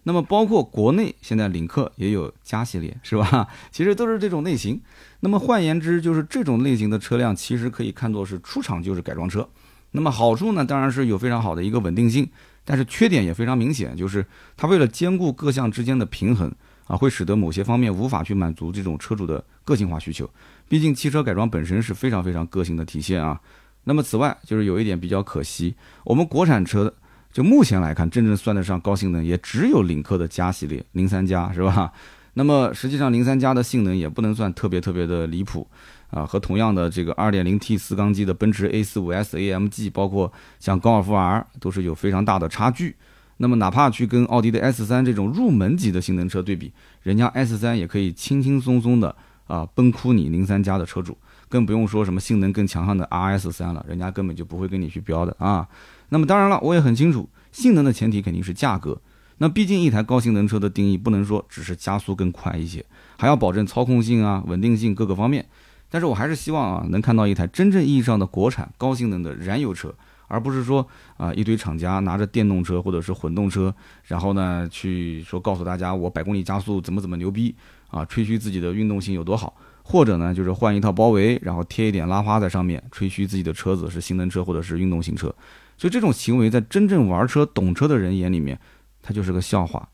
[0.07, 3.47] 那么包括国内现在领克也有加系列，是吧？
[3.71, 4.79] 其实都是这种类型。
[5.19, 9.49] 那么换言之，就是这种类型的车辆其实可以看作是出厂就是改装车。
[9.91, 12.29] 那么好处呢，当然是有非常好的一个稳定性。
[12.67, 14.25] 但是缺点也非常明显，就是
[14.57, 16.51] 它为了兼顾各项之间的平衡
[16.87, 20.27] 啊，会使得某些方面无法去满足这种车主的个性化需求。
[20.67, 23.39] 毕竟汽车改装本身是非常非常个性的体现啊。
[23.83, 26.91] 那么此外，就是有一点比较可惜，我们国产车
[27.35, 31.91] 就目前来看，真正算得上高性能也只有领克的加系列零三加，是吧？
[32.35, 35.67] 那么实际上零三加的性能也不能算特别特别的离谱。
[36.11, 42.95] 啊，和同样的这个 2.0T 四缸机的奔驰 A45S AMG，包括像高尔夫 R，都是有非常大的差距。
[43.35, 46.71] 那么哪怕去跟奥迪的 S3 这种入门级的性能车对比，
[47.03, 49.13] 人家 S3 也可以轻轻松松的
[49.47, 51.17] 啊崩哭你零三加的车主，
[51.49, 55.67] 更不用说什么性能更强悍的 RS3 了，人家根本就不会跟你去标的啊。
[56.09, 59.01] 那么当然了，我也很清楚，性能的前提肯定是价格。
[59.37, 62.85] 那毕竟一台高性能车的定义不能说只是加速更快一些，
[63.17, 65.45] 还要保证操控性啊、稳定性各个方面。
[65.89, 69.93] 但是我还是希望啊，能看到一台真正意义上的国产高性能的燃油车，
[70.27, 70.85] 而不是说
[71.17, 73.73] 啊一堆厂家拿着电动车或者是混动车，
[74.05, 77.53] 然后呢去说告诉大家我百公里加速怎么怎么牛逼
[77.89, 85.33] 啊，吹嘘自己的运动性有多好，或者呢就是换一套包围，然后贴一点拉花在上面，吹嘘自己的车子是性能车或者是运动型车，
[85.77, 88.59] 所以这种行为在真正玩车懂车的人眼里面，
[89.01, 89.89] 它就是个笑话。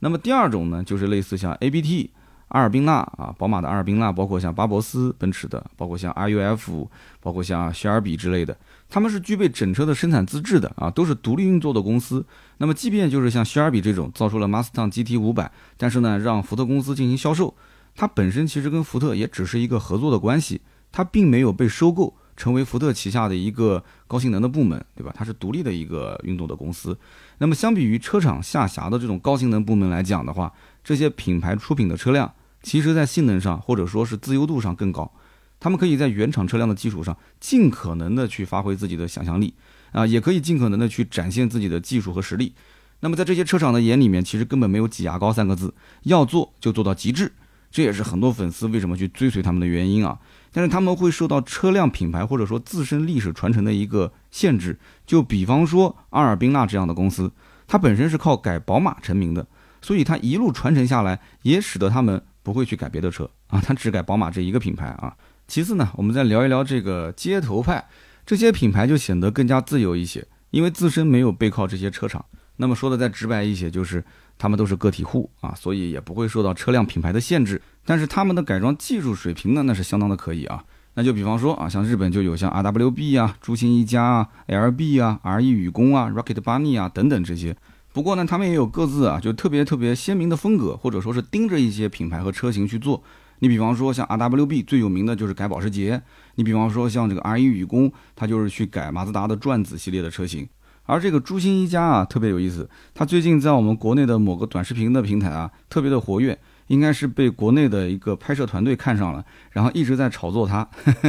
[0.00, 2.10] 那么第二种呢，就是类似像 ABT。
[2.48, 6.88] 阿尔宾纳啊，宝马的阿尔宾纳，包括像巴博斯奔驰的，包括像 RUF，
[7.20, 8.56] 包括像谢尔比之类的，
[8.88, 12.24] 他们是具备整车的生产资质的啊，都是独立运作的公司。
[12.56, 17.54] 那么，即便就是像谢尔比这种造出了 Mustang GT 五百，但是呢，让福特公司进行销售，
[17.94, 25.12] 它本身其实跟福特也只是一个合作的关系，它并没有被收购成为福特旗下的一个高性能的部门，对吧？
[25.14, 26.96] 它是独立的一个运动的公司。
[27.38, 30.52] 那么，相比于车厂下辖的这种高性能部门来讲的话，
[30.84, 32.32] 这些品牌出品的车辆。
[32.62, 35.12] 其实，在性能上或者说是自由度上更高。
[35.60, 39.52] 他们可以在原厂车辆的基础上，尽可能的去发挥自己的想象力
[39.90, 42.54] 啊，也可以尽可能的去展现自己的技术和实力。
[43.00, 45.74] 那么在这些车厂的眼里面，其实根本没有挤牙膏三个字，
[46.04, 47.32] 要做就做到极致。
[47.70, 50.18] 这也是很多粉丝为什么去追随他们的原因啊。
[50.50, 54.78] 但是他们会受到车辆品牌或者说自身历史传承的一个限制。
[55.06, 57.30] 就比方说阿尔宾纳这样的公司，
[57.66, 59.46] 它本身是靠改宝马成名的，
[59.82, 65.14] 所以它一路传承下来，也使得他们不会去改别的车啊，它只改宝马这一个品牌啊。
[65.46, 67.86] 其次呢，我们再聊一聊这个街头派，
[68.26, 72.24] 这些品牌就显得更加自由一些，因为自身没有背靠这些车厂。
[72.56, 74.04] 那么说的再直白一些，就是
[74.38, 77.60] 他们都是个体户啊，所以也不会受到车辆品牌的限制。
[77.84, 80.64] 但是他们的改装技术水平呢，那是相当的可以啊。
[80.94, 87.56] 那就比方说啊，像日本就有像 RWB 啊、诸星一家啊、LB 啊、RE 宇工啊、Rocket Bunny 啊等等这些。
[87.92, 93.02] 不过呢，他们也有各自啊，就特别特别鲜明的风格，或者说是盯着一些品牌和车型去做。
[93.40, 96.02] 你比方说像 RWB 最有名的就是改保时捷，
[96.34, 100.48] 你比方说像这个 RE 宇工，它就是去改马自达的转子系列的车型。
[100.88, 106.36] 而这个朱星一家啊，特别有意思，他最近在我们国内的某个短视频的平台啊，特别的活跃，
[106.68, 110.66] 应该是被国内的一个拍摄团队看上了，然后一直在炒作他。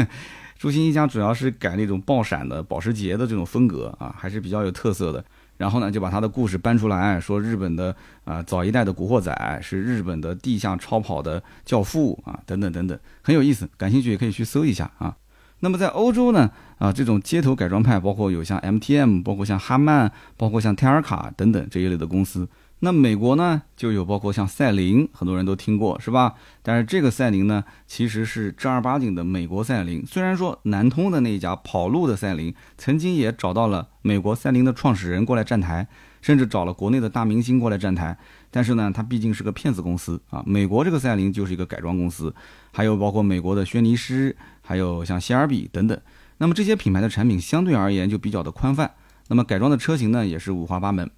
[0.60, 5.24] 朱星一家主要是改那种爆闪的保时捷的这种风格啊，还是比较有特色的。
[5.56, 15.16] 然后呢，就把他的故事搬出来，说日本的啊早一代的古惑仔是日本的地下超跑的教父啊，等等等等，很有意思，感兴趣也可以去搜一下啊。
[15.62, 22.48] 那么在欧洲呢，啊，这种街头改装派包括有像 MTM，包括像哈曼，包括像泰尔卡等等这一类的公司。
[22.82, 26.36] 那美国呢，就有包括像赛麟，很多人都听过是吧？
[26.64, 30.02] 但是这个赛麟呢，其实是正儿八经的美国赛麟。
[30.08, 35.86] 虽然说南通的那一家跑路的赛麟，曾经也找到了美国赛麟的创始人过来站台，
[36.22, 38.18] 甚至找了国内的大明星过来站台。
[38.50, 40.42] 但是呢，它毕竟是个骗子公司啊。
[40.48, 42.34] 美国这个赛麟就是一个改装公司，
[42.72, 44.34] 还有包括美国的轩尼诗。
[44.70, 46.00] 还有像希尔比等等，
[46.38, 48.94] 那么这些品牌的产品相对而言就比较的宽泛，
[49.28, 51.10] 那么改装的车型呢也是五花八门。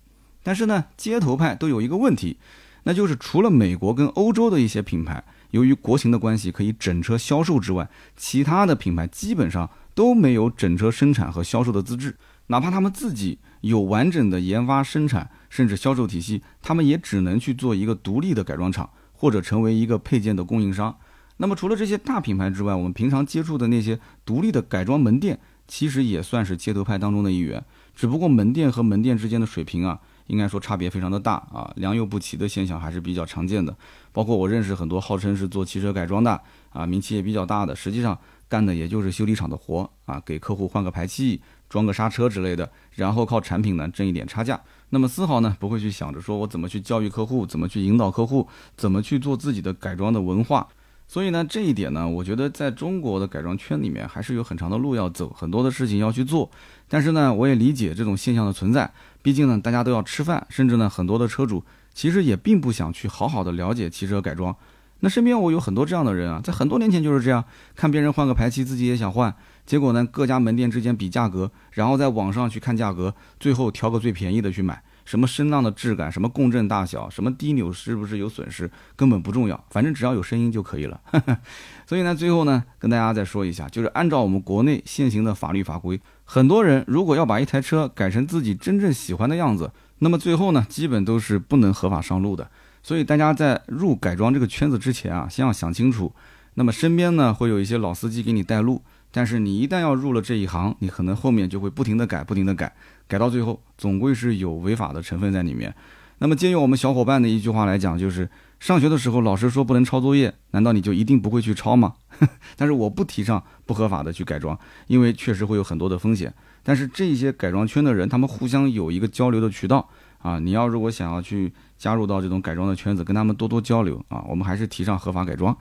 [0.41, 2.37] 但是呢，街头派都有一个问题，
[2.83, 12.15] 那就是除了美国跟欧洲的一些品牌，由于国情的关系可以整车销售之外，其他的品牌基本上都没有整车生产和销售的资质，
[12.47, 20.95] 哪怕他们自己有完整的研发、生产甚至销售体系，他们也只能去做一个独立的改装厂，或者成为一个配件的供应商。
[21.41, 27.65] 那么除了这些大品牌之外，我们平常接触的那些独立的改装门店，其实也算是街头派当中的一员。
[27.95, 33.75] 只不过门店和门店之间的水平啊，应该说差别非常的大啊，良莠不齐的现象还是比较常见的。
[34.11, 38.15] 包括我认识很多号称是做汽车改装的啊，名气也比较大的，实际上
[38.47, 44.61] 干的也就是修理厂的活啊，给客户换个排气、装个刹车之类的，然后靠产品呢挣一点差价。
[44.91, 50.67] 那么丝毫呢不会去想着说我怎么去教育客户，怎么去引导客户，怎么去做自己的改装的文化。
[51.11, 56.49] 所以呢，这一点呢，我觉得在中国的改装圈里面还是有很长的路要走，很多的事情要去做。
[56.87, 58.89] 但是呢，我也理解这种现象的存在，
[59.21, 61.61] 毕竟呢，大家都要吃饭，甚至呢，很多的车主
[61.93, 64.55] 其实也并不想去好好的了解汽车改装。
[65.01, 67.43] 那身边我有很多这样的人啊，在很多年前就是这样，
[67.75, 74.81] 看别人换个排气，自己也想换，结果呢，各家门店之间比价格，然后在网上去看价格，最后挑个最便宜的去买。
[75.05, 80.99] 什么声浪的质感，什么共振大小，什么低扭是不是有损失，根本不重要，反正只要有声音就可以了。
[81.85, 92.49] 所以呢，最后呢，跟大家再说一下，就是按照我们国内现行的法律法规，很多人如果要把一台车改成自己真正喜欢的样子，那么最后呢，基本都是不能合法上路的。
[92.83, 96.11] 所以大家在入改装这个圈子之前啊，先要想清楚。
[96.55, 98.81] 那么身边呢，会有一些老司机给你带路。
[99.11, 102.73] 但是你一旦要入了这一行，你可能后面就会不停的改，不停的改，
[103.07, 105.73] 改到最后总归是有违法的成分在里面。
[106.19, 111.95] 那么借用我们小伙伴的一句话来讲，就是上学的时候老师说不能抄作业，难道你就一定不会去抄吗？
[112.55, 116.33] 但是我不提倡不合法的去改装，因为确实会有很多的风险。
[116.63, 120.37] 但是这些改装圈的人，他们互相有一个交流的渠道啊。
[120.37, 124.23] 你要如果想要去加入到这种改装的圈子，跟他们多多交流啊。
[124.29, 125.57] 我们还是提倡合法改装。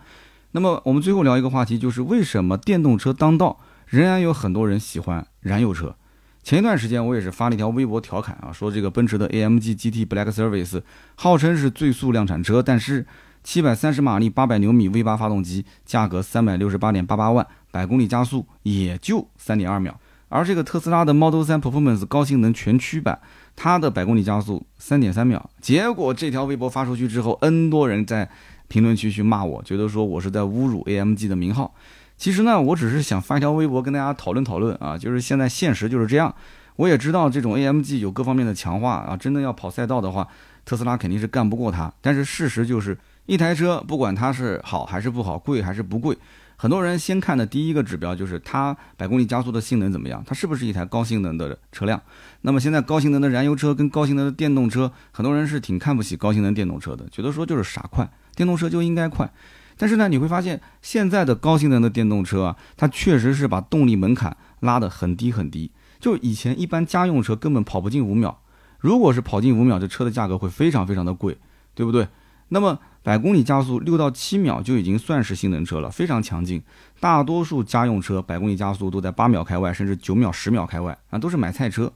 [0.52, 5.94] 那么我们最后聊一个话题，就是为什么电动车当道，仍然有很多人喜欢燃油车？
[6.42, 10.82] 前一段时间我也是发了一条微博调侃啊，说这个奔驰的 AMG GT Black Service
[11.14, 13.06] 号称是最速量产车，但是
[13.44, 20.00] 七百三十马力、八百牛米 V 八发动机，价格三百六十八点八八万，百公里加速也就三点二秒。
[20.30, 23.20] 而这个特斯拉的 Model 3 Performance 高性能全驱版，
[23.54, 25.50] 它的百公里加速三点三秒。
[25.60, 28.28] 结果这条微博发出去之后，N 多人在。
[28.70, 31.74] 评论区去骂我，觉得说我是在侮辱 AMG 的名号。
[32.16, 36.32] 其实呢，我只是想发一条微博跟大家讨论讨论啊，就是现在现实就是这样。
[36.76, 40.28] 我也知道这种 AMG 有各方面的强化啊，真的要跑赛道的话，
[40.64, 41.92] 特斯拉肯定是干不过它。
[42.00, 46.16] 但是事实就是一台车，不管它是好还是不好，贵还是不贵，
[46.56, 52.00] 很多人先看的第一个指标就是它百公里加速的性能怎么样，它是不是一台高性能的车辆。
[52.42, 59.32] 那么现在高性能的燃油车跟高性能的电动车，很多人是挺看不起高性能电动车的，觉得说就是傻快，电动车就应该快。
[59.76, 65.70] 但是呢，你会发现现在的高性能的电动车啊，它确实是把动力门槛拉得很低很低。
[65.98, 68.40] 就以前一般家用车根本跑不进五秒，
[68.78, 71.38] 如果是跑进五秒，这车的价格会非常非常的贵，
[71.74, 72.08] 对不对？
[72.48, 76.62] 那么百公里加速六到七秒就已经算是性能车了，非常强劲。
[76.98, 81.90] 大多数家用车百公里加速都在八秒开外，甚至九秒、十秒开外啊，都是买菜车。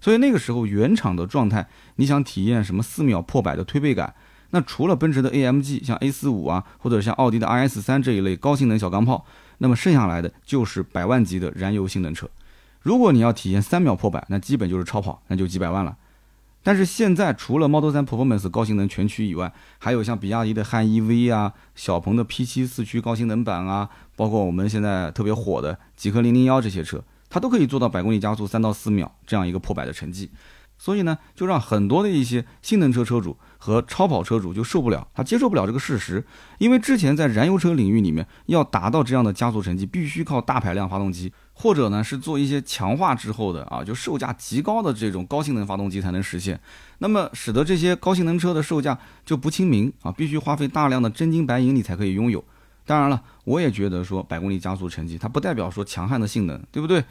[0.00, 4.14] 所以那个时候原厂的状态，你想体验什么四秒破百的推背感？
[4.50, 9.24] 那除了奔驰的 AMG，像 A 四五啊，或者像奥迪的 RS 三这一类高性能小钢炮，
[9.58, 12.28] 那么剩下来的就是百万级的燃油性能车。
[12.82, 15.96] 如果你要体验三秒破百，那基本就是超跑，那就几百万了。
[16.62, 30.30] 但是现在除了 Model 3 Performance 高性能全驱以外，还有像比亚迪的汉 EV 啊、小鹏的 P7 四驱高性能版啊，包括我们现在特别火的极氪零零幺这些车，它都可以做到百公里加速三到四秒这样一个破百的成绩。
[30.82, 36.24] 所以呢，就让很多的一些性能车车主和超跑车主就受不了，他接受不了这个事实，
[36.56, 41.30] 因为之前在燃油车领域里面，要达到这样的加速成绩，必须靠大排量发动机。
[41.52, 46.58] 或者呢，是做一些强化之后的啊，就售价极高的这种高性能发动机才能实现，
[47.00, 52.42] 那么使得这些高性能车的售价就不亲民啊，必须花费大量的真金白银你才可以拥有。
[52.86, 57.04] 当然了，我也觉得说百公里加速成绩，它不代表说强悍的性能，对不对？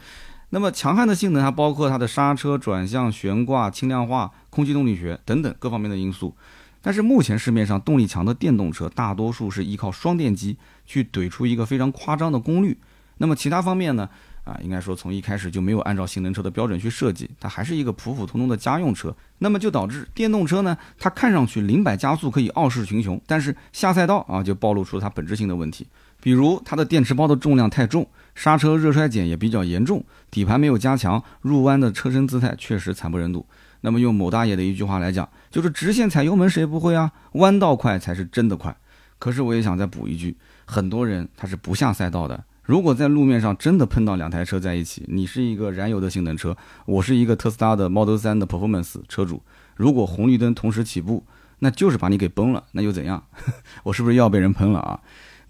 [0.50, 6.34] 那么强悍的性能还包括它的刹车、转向、悬挂、轻量化、空气动力学等等各方面的因素。
[6.82, 12.76] 但是目前市面上动力强的电动车，大多数是依靠双电机去怼出一个非常夸张的功率，
[13.18, 14.08] 那么其他方面呢？
[14.44, 19.14] 啊，应该说从一开始就没有按照性能车的标准去设计，它还是一个普普通通的家用车。
[19.38, 25.86] 那么就导致电动车呢，它看上去零百加速可以傲视群雄，但是下赛道啊就暴露出它本质性的问题。
[26.22, 33.44] 比如它的电池包的重量太重，刹车热衰减也比较严重，底盘没有加强，入弯的车身姿态确实惨不忍睹。
[33.82, 37.10] 那么用某大爷的一句话来讲，就是直线踩油门谁不会啊？
[37.32, 38.76] 弯道快才是真的快。
[39.18, 42.44] 可是我也想再补一句，很多人他是不下赛道的。
[42.62, 49.42] 如果在路面上真的碰到两台车在一起，你是一个燃油的性能车，我是一个特斯拉的 Model 3的 Performance 车主，
[49.76, 51.24] 如果红绿灯同时起步，
[51.58, 53.24] 那就是把你给崩了，那又怎样？
[53.82, 55.00] 我是不是又要被人喷了啊？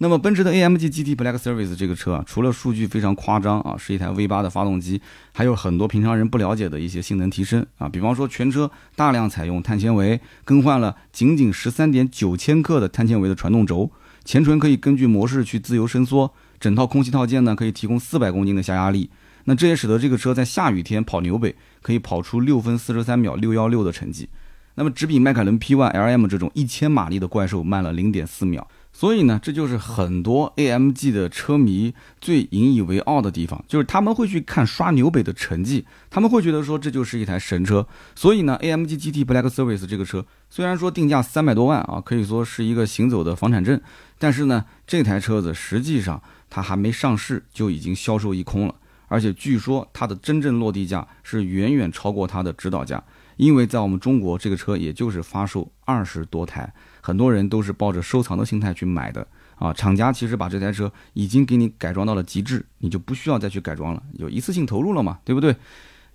[0.03, 4.99] 那么奔驰的 AMG GT Black Series 这个车啊，除了数据非常夸张啊，是一台 V8 的发动机，
[5.31, 13.91] 还有很多平常人不了解的一些性能提升啊，比方说全车大量采用碳纤维，更换了仅仅十三点九千克的碳纤维的传动轴，
[14.25, 16.33] 前唇可以根据模式去自由伸缩。
[16.59, 19.11] 整套空气套件呢，可以提供四百公斤的下压力，
[19.43, 24.27] 那这也使得这个车在下雨天跑纽北可以跑出六分四十三秒六幺六的成绩，
[24.73, 28.67] 那么只比迈凯伦 P1 LM 这种一千马力的怪兽慢了零点四秒。
[28.93, 37.87] 所以呢，这就是很多 AMG 的车迷最引以为傲的地方，就是他们会去看刷纽北的成绩，他们会觉得说这就是一台神车。
[38.15, 43.79] 所以呢，AMG GT Black Service 这个车虽然说定价三百多万啊，可以说是一个行走的房产证，
[44.19, 48.75] 但是呢，这台车子实际上它还没上市就已经销售一空了，
[49.07, 53.01] 而且据说它的真正落地价是远远超过它的指导价，
[53.37, 56.71] 因为在我们中国这个车也就是发售二十多台。
[57.01, 65.55] 很多人都是抱着收藏的心态去买的啊，厂家其实把这台车已经给你改装到了极致，你就不需要再去改装了，有一次性投入了嘛，对不对？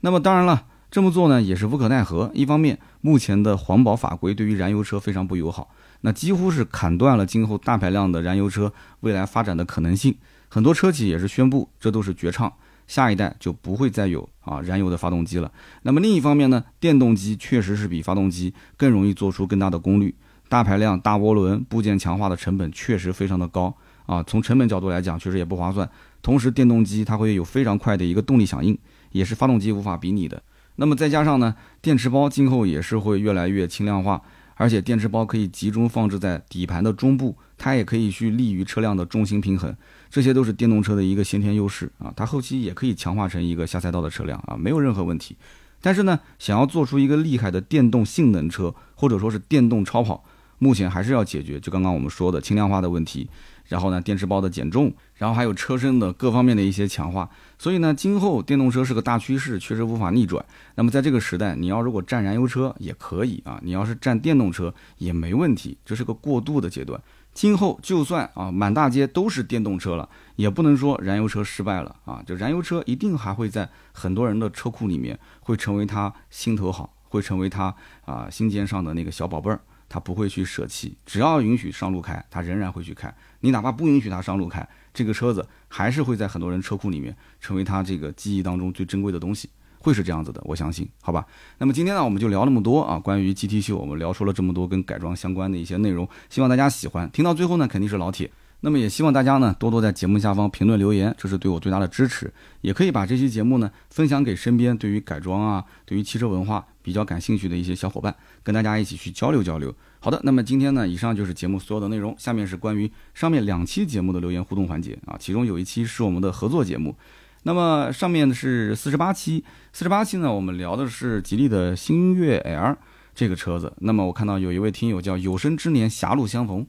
[0.01, 2.31] 那么当然了，这么做呢也是无可奈何。
[2.35, 5.70] 一方面，目前的环保法规对于燃油车非常不友好，
[6.03, 10.16] 那几乎是砍断了今后大排量的燃油车未来发展的可能性。
[10.49, 12.53] 很多车企也是宣布，这都是绝唱，
[12.87, 15.51] 下一代就不会再有啊燃油的发动机了。
[15.83, 20.14] 那么另一方面呢，电动机确实是比发动机更容易做出更大的功率。
[20.48, 23.74] 大排量、大涡轮部件强化的成本确实非常的高
[24.06, 25.88] 啊，从成本角度来讲，确实也不划算。
[26.22, 28.76] 同时，电动机它会有非常快的一个动力响应，
[29.11, 30.42] 也是发动机无法比拟的。
[30.76, 34.20] 那么再加上呢，电池包今后也是会越来越轻量化，
[34.54, 39.74] 而且电池包可以集中放置在底盘的中部，它也可以去利于车辆的重心平衡，
[40.11, 42.12] 这些都是电动车的一个先天优势啊。
[42.14, 45.37] 它后期也可以强化成一个下赛道的车辆啊，没有任何问题。
[45.80, 50.25] 但是呢，想要做出一个厉害的电动性能车，或者说是电动超跑。
[50.59, 53.29] 目前还是要解决，就刚刚我们说的轻量化的问题，
[53.67, 57.29] 然后呢，电池包的减重，然后还有车身的各方面的一些强化。
[57.59, 60.44] 所以呢，今后电动车是个大趋势，确实无法逆转。
[60.75, 67.00] 那么在这个时代，你要如果占燃油车也可以啊，你要是占电动车也没问题，这是个过渡的阶段。
[67.35, 77.75] 今后就算啊满大街都是电动车了，也不能说燃油车失败了啊，就燃油车一定还会在很多人的车库里面会成为他心头好，会成为他
[78.07, 79.61] 啊心尖上的那个小宝贝儿。
[79.88, 83.14] 他不会去舍弃，只要允许上路开，他仍然会去开。
[83.40, 91.24] 你哪怕不允许他上路开，这个车子还是会在很多人车库里面成为他这个记忆当中最珍贵的东西，会是这样子的，我相信，好吧？
[91.58, 97.10] 那么今天呢，我们就聊那么多啊，关于 GT 秀，我们聊出了这么多跟改装相关的一些内容，希望大家喜欢。
[97.10, 98.30] 听到最后呢，肯定是老铁。
[98.61, 102.33] 那么也希望大家呢多多在节目下方评论留言，这是对我最大的支持。
[102.63, 109.73] 也可以把这期节目呢分享给身边对于改装啊、对于汽车文化比较感兴趣的一些小伙伴，跟大家一起去交流交流。
[110.00, 112.15] 好的，那么今天呢，以上就是节目所有的内容。
[112.19, 116.96] 下面是关于上面两期节目的留言互动环节啊，其中有一期是我们的合作节目。
[117.42, 122.77] 那么上面是四十八期，四十八期呢，我们聊的是吉利的星越 L
[123.15, 123.73] 这个车子。
[123.79, 126.67] 那么我看到有一位听友叫有生之年狭路相逢。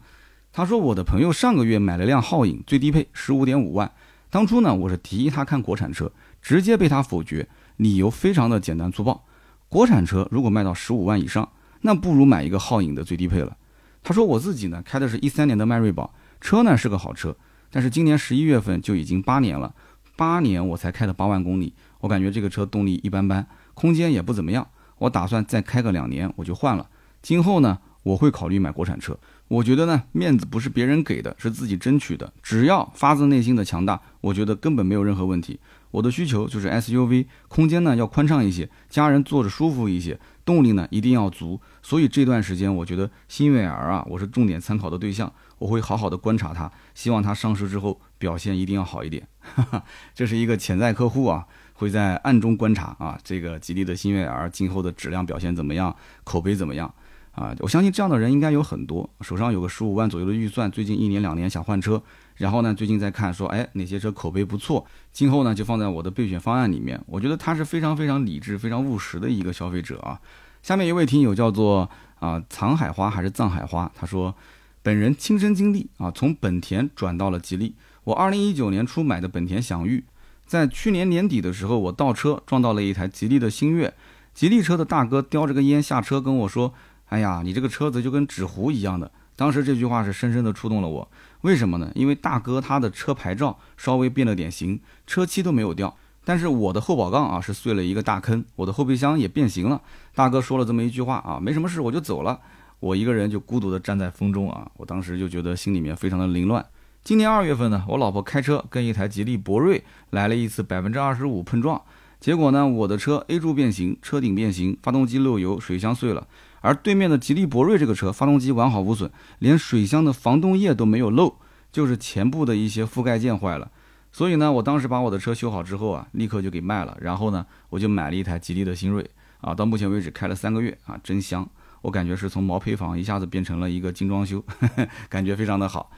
[0.58, 3.92] 他说：“我的朋友上个月买了辆皓影，最低配十五点五万。
[4.32, 9.24] 当初呢，我是提议他看国产车，直接被他否决，理由非常的简单粗暴。
[9.70, 11.48] 国产车如果卖到十五万以上，
[11.82, 13.56] 那不如买一个皓影的最低配了。”
[14.02, 17.38] 他说：“我自己呢，开的是一三年的迈锐宝，车呢是个好车，
[17.70, 19.76] 但是今年十一月份就已经八年了，
[20.16, 23.46] 八年我才开了八万公里，我感觉这个车动力一般般，
[23.76, 24.68] 空间也不怎么样。
[24.98, 26.90] 我打算再开个两年我就换了。
[27.22, 29.16] 今后呢，我会考虑买国产车。”
[29.48, 32.34] 我觉得呢，面子不是别人给的，是自己争取的。
[32.44, 35.60] 只要发自内心的强大，我觉得根本没有任何问题。
[35.92, 41.60] 我的需求就是 SUV，空间呢要宽敞一些，家人坐着舒服一些，动力呢一定要足。
[41.82, 49.26] 所以这段时间，我觉得新悦 R 啊，我是重点参考的对象，我会好好的观察它，希望它上市之后表现一定要好一点。
[50.14, 55.96] 这是一个潜在客户啊，会在暗中观察啊，这个吉利的新悦 R 今后的质量表现怎么样，
[56.26, 56.94] 口碑怎么样。
[57.38, 62.02] 啊，我相信这样的人应该有很多，手上有个十五万左右的预算，最近一年两年想换车，
[62.38, 67.00] 然后呢，最近在看说，哎，哪些车口碑不错，今后呢就放在我的备选方案里面。
[67.06, 70.20] 我觉得他是非常非常理智、非常务实的一个消费者啊。
[70.64, 71.88] 下面一位听友叫做
[72.20, 74.34] 啊藏海花还是藏海花，他说，
[74.82, 77.76] 本人亲身经历啊，从本田转到了吉利。
[78.06, 80.04] 我二零一九年初买的本田享域，
[80.48, 83.94] 在去年年底的时候，我倒车撞到了一台吉利的星越，
[84.34, 86.74] 吉利车的大哥叼着个烟下车跟我说。
[87.08, 89.12] 哎呀，你这个车子就跟纸糊一样的。
[89.36, 91.10] 当时这句话是深深的触动了我。
[91.42, 91.92] 为什么呢？
[91.94, 95.96] 因为大哥他的车牌照稍微变了点形，车漆都没有掉。
[96.26, 99.82] 但是我的后保杠啊是碎了一个大坑，我的后备箱也变形了。
[100.14, 102.40] 大哥说了这么一句话啊，没什么事，我就走了。
[102.80, 106.66] 我一个人就孤独的站在风中啊，我当时就觉得心里面非常的凌乱。
[107.04, 111.82] 今年二月份呢，我老婆开车跟一台吉利博瑞来了一次百分之二十五碰撞，
[112.20, 116.28] 结果呢，我的车 A 柱变形，车顶变形，发动机漏油，水箱碎了。
[116.68, 119.10] 而对面的吉利博瑞这个车，发动机完好无损，
[119.40, 121.38] 连水箱的防冻液都没有漏，
[121.72, 123.72] 就是前部的一些覆盖件坏了。
[124.12, 126.98] 所以呢，我当时把我的车修好之后啊，立刻就给卖了。
[127.00, 129.10] 然后呢，我就买了一台吉利的新锐
[129.40, 131.48] 啊，到目前为止开了三个月啊，真香！
[131.84, 134.44] 我感觉是从毛坯房一下子变成了一个精装修，
[135.08, 135.90] 感觉非常的好，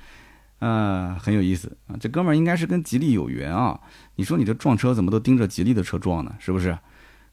[0.59, 1.97] 嗯，很有意思啊。
[1.99, 3.79] 这哥们儿应该是跟吉利有缘啊。
[4.17, 6.35] 你说你这撞车怎么都盯着吉利的车撞呢？
[6.37, 6.77] 是不是？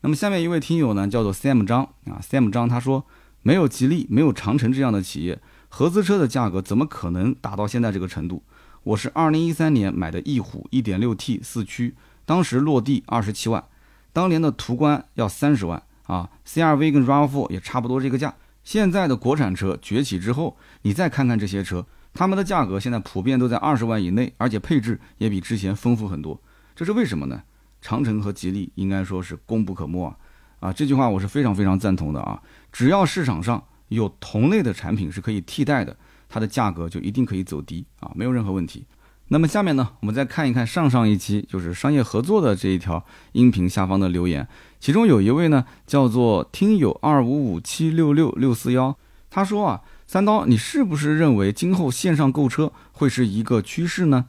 [0.01, 3.05] 那么下面一位听友呢，叫做 Sam 张啊，Sam 张他说。
[3.47, 8.43] 没有吉利，没有长城这样的企业，合资车的价格怎么可能达到现在这个程度？
[8.83, 11.95] 我是二零一三年买的翼虎一点六 T 四驱，
[12.25, 13.63] 当时落地二十七万，
[14.13, 18.35] 当年的途观要三十万啊，CRV 跟 RAV4 也差不多这个价。
[18.65, 26.43] 现在的国产车崛起之后，你再看看这些车，他们的价格现在普遍都在二十万以内，而且配置也比之前丰富很多。
[26.75, 27.45] 这是为什么呢？
[27.81, 30.17] 长城和吉利应该说是功不可没啊。
[30.61, 32.41] 啊，这句话我是非常非常赞同的啊！
[32.73, 35.97] 只要市场上有同类的产品是可以替代的，
[36.29, 38.87] 它的价格就一定可以走低啊，没有任何问题。
[39.29, 44.47] 那么下面呢，我们再看一看上上一期就是商业合作的这一条音频下方的留言，
[44.79, 48.97] 其中有一位呢叫做听友二五五七六六六四幺，
[49.29, 54.27] 他说啊，三刀，你是不是认为今后线上购车会是一个趋势呢？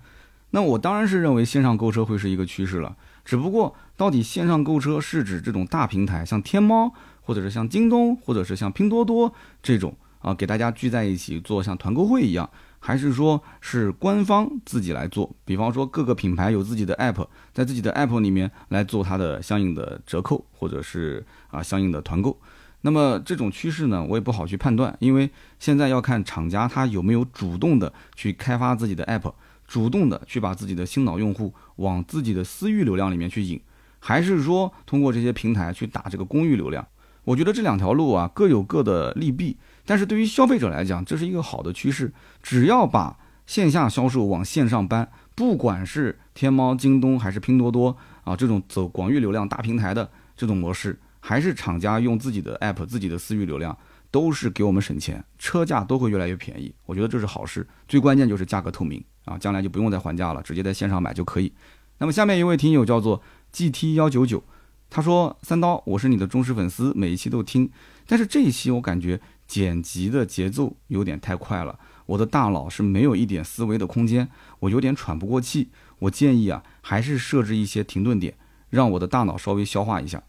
[0.51, 2.95] 那我当然是认为线上购车会是一个趋势了。
[3.28, 12.49] 只不过，到底线上购车是指这种大平台，像天猫，或者是像京东，或者是像拼多多这种啊，给大家聚在一起做像团购会一样，
[12.80, 15.30] 还是说是官方自己来做？
[15.43, 22.39] 比方说各个品牌有自己的 app，在自己的 app 里面来做它的相应的折扣，或者是啊相应的团购。
[22.80, 29.34] 那么这种趋势呢，我也不好去判断，因为现在要看厂家他有没有主动的去开发自己的 app。
[29.68, 33.61] 主动的去把自己的新老用户往自己的私域流量里面去引，
[33.99, 36.88] 还是说通过这些平台去打这个公域流量？
[37.26, 39.57] 我觉得这两条路啊各有各的利弊。
[39.86, 42.13] 但是对于消费者来讲，这是一个好的趋势。
[42.41, 53.78] 只要把线下销售往线上搬，不管是天猫、京东还是拼多多啊这种走广域流量大平台的这种模式，还是厂家用自己的 app、自己的私域流量。
[54.09, 56.74] 都是给我们省钱，车价都会越来越便宜。
[56.86, 61.53] 我觉得这是好事，最关键就是价格透明啊，将来就不用再还价了，直接在线上买就可以。
[61.99, 63.21] 那么下面一位听友叫做
[63.51, 64.43] GT 幺九九，
[64.89, 67.69] 他说：“三刀，我是你的忠实粉丝，每一期都听，
[68.07, 75.69] 但是这一期我感觉剪辑的节奏有点太快了，我的大脑是没有一点思维的空间，我有点喘不过气。
[75.99, 78.36] 我建议啊，还是设置一些停顿点，
[78.69, 80.21] 让我的大脑稍微消化一下。”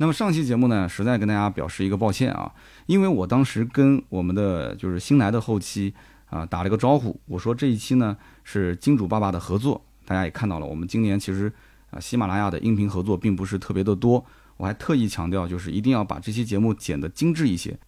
[0.00, 2.54] 那么上期节目呢，实在跟大家表示一个抱歉啊，
[2.86, 5.92] 因为我当时跟我们的就是新来的后期
[6.30, 9.84] 啊打了个招呼，我说这一期呢是金主爸爸的合作。
[10.04, 11.52] 大家也看到了，我们今年其实
[11.90, 14.24] 啊，喜马拉雅的音频合作并不是特别的多。
[14.56, 17.78] 我还特意强调，就是一定要把这期节目剪得精致一些。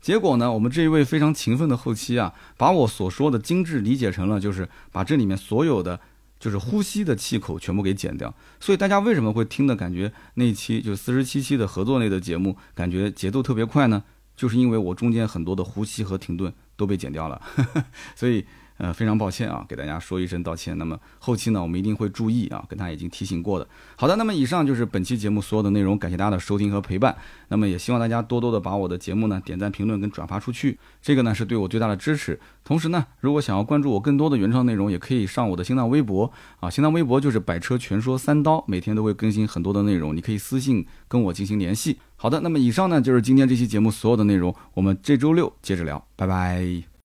[0.00, 5.98] 结果呢，我们这一位非常勤奋的后期啊，把我所说的精致理解成了就是把这里面所有的
[6.38, 8.32] 就是呼吸的气口全部给剪掉。
[8.60, 14.04] 所以大家为什么会听的感觉那一期就四十七期的合作类的节目，感觉节奏特别快呢？
[14.36, 17.42] 就是因为我中间很多的呼吸和停顿都被剪掉了，
[18.16, 18.46] 所以。
[18.78, 20.78] 呃，非常抱歉啊，给大家说一声道歉。
[20.78, 23.68] 那么后期呢，我们一定会注意啊，跟他已经提醒过的。
[23.96, 27.16] 好的，那么以上就是本期节目所有的内容，感谢大家的收听和陪伴。
[27.48, 32.38] 那么也希望大家多多的把我的节目呢点赞、评论跟转发出去，这个呢是对我最大的支持。
[32.64, 41.98] 同时呢，如果想要关注我更多的原创内容，也可以上我的新浪微博啊，新浪微博就是百车全说三刀，每天都会更新很多的内容，你可以私信跟我进行联系。
[42.16, 46.88] 好的，那么以上呢就是今天这期节目所有的内容，我们这周六接着聊，拜拜。